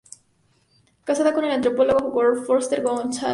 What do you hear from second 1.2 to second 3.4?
con el antropólogo Rolf Foerster Gonzalez.